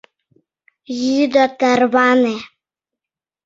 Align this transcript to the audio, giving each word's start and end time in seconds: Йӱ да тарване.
Йӱ 1.01 1.17
да 1.33 1.45
тарване. 1.59 2.35